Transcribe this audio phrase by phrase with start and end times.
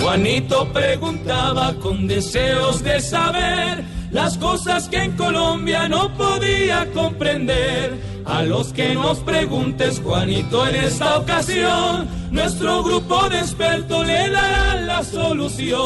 [0.00, 8.14] Juanito preguntaba con deseos de saber las cosas que en Colombia no podía comprender.
[8.24, 14.80] A los que nos preguntes, Juanito, en esta ocasión, nuestro grupo de expertos le dará
[14.80, 15.78] la solución.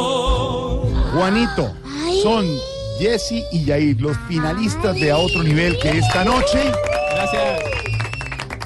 [1.13, 1.75] Juanito,
[2.23, 2.47] son
[2.99, 6.71] Jesse y Yair, los finalistas de A Otro Nivel, que esta noche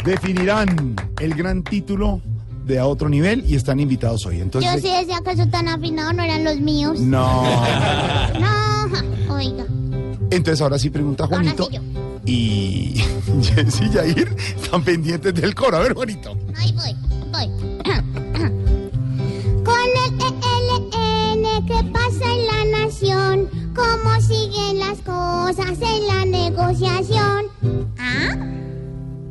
[0.04, 2.20] definirán el gran título
[2.64, 4.40] de A Otro Nivel y están invitados hoy.
[4.40, 7.00] Entonces, Yo sí decía que eso tan afinado no eran los míos.
[7.00, 7.42] no.
[8.38, 9.64] No, oiga.
[10.30, 11.64] Entonces ahora sí pregunta Juanito.
[11.64, 11.78] Ahora
[12.24, 13.02] sí Y
[13.42, 15.76] Jesse y Yair están pendientes del coro.
[15.76, 16.36] A ver, Juanito.
[16.56, 16.94] Ahí voy,
[17.32, 17.48] voy.
[19.64, 23.48] Con el ELN, ¿qué pasa en la nación?
[23.74, 27.46] ¿Cómo siguen las cosas en la negociación?
[27.98, 28.36] ¿Ah?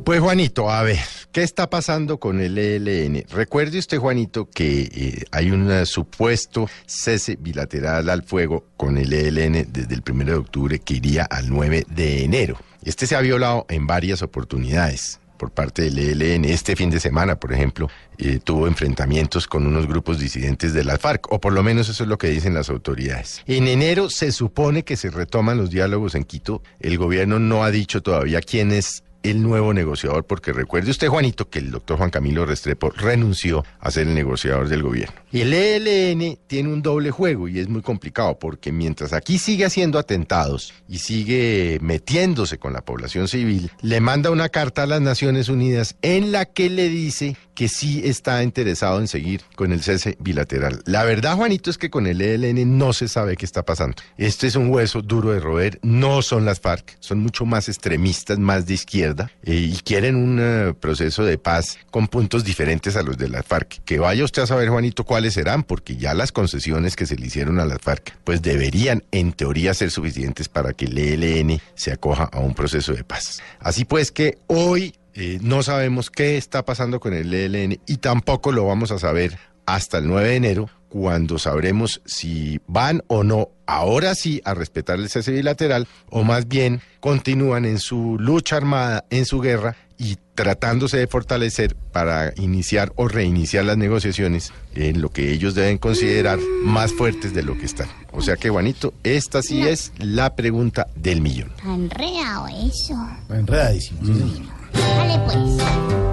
[0.04, 0.98] Pues Juanito, a ver,
[1.32, 3.24] ¿qué está pasando con el ELN?
[3.30, 9.66] Recuerde usted, Juanito, que eh, hay un supuesto cese bilateral al fuego con el ELN
[9.72, 12.58] desde el 1 de octubre que iría al 9 de enero.
[12.84, 16.44] Este se ha violado en varias oportunidades por parte del ELN.
[16.44, 20.98] Este fin de semana, por ejemplo, eh, tuvo enfrentamientos con unos grupos disidentes de la
[20.98, 23.42] FARC, o por lo menos eso es lo que dicen las autoridades.
[23.46, 26.62] En enero se supone que se retoman los diálogos en Quito.
[26.78, 31.48] El gobierno no ha dicho todavía quién es el nuevo negociador, porque recuerde usted, Juanito,
[31.48, 35.14] que el doctor Juan Camilo Restrepo renunció a ser el negociador del gobierno.
[35.30, 39.64] Y el ELN tiene un doble juego y es muy complicado, porque mientras aquí sigue
[39.64, 45.00] haciendo atentados y sigue metiéndose con la población civil, le manda una carta a las
[45.00, 49.82] Naciones Unidas en la que le dice que sí está interesado en seguir con el
[49.82, 50.82] cese bilateral.
[50.86, 53.96] La verdad, Juanito, es que con el ELN no se sabe qué está pasando.
[54.16, 58.38] Este es un hueso duro de roer, no son las FARC, son mucho más extremistas,
[58.38, 63.02] más de izquierda, eh, y quieren un eh, proceso de paz con puntos diferentes a
[63.02, 63.82] los de las FARC.
[63.84, 67.26] Que vaya usted a saber, Juanito, cuáles serán, porque ya las concesiones que se le
[67.26, 71.92] hicieron a las FARC, pues deberían, en teoría, ser suficientes para que el ELN se
[71.92, 73.42] acoja a un proceso de paz.
[73.60, 78.50] Así pues que hoy eh, no sabemos qué está pasando con el ELN y tampoco
[78.50, 83.48] lo vamos a saber hasta el 9 de enero, cuando sabremos si van o no,
[83.66, 89.06] ahora sí, a respetar el cese bilateral, o más bien continúan en su lucha armada,
[89.08, 95.10] en su guerra, y tratándose de fortalecer para iniciar o reiniciar las negociaciones en lo
[95.10, 97.88] que ellos deben considerar más fuertes de lo que están.
[98.10, 101.52] O sea que, Juanito, esta sí es la pregunta del millón.
[101.64, 102.94] Enredado eso.
[103.30, 104.00] Enredadísimo.
[104.04, 104.52] sí, señor.
[104.74, 106.11] Dale pues.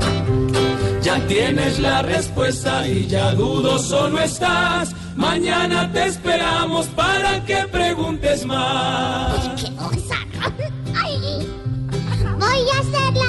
[1.01, 4.93] Ya tienes la respuesta y ya dudoso no estás.
[5.15, 9.49] Mañana te esperamos para que preguntes más.
[12.37, 13.28] Voy a hacer la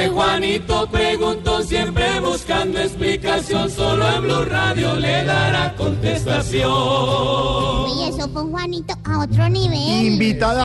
[0.00, 3.70] Pobre Juanito preguntó siempre buscando explicación.
[3.70, 6.70] Solo en Blue Radio le dará contestación.
[7.98, 10.06] Y eso fue Juanito a otro nivel.
[10.12, 10.58] Invitada.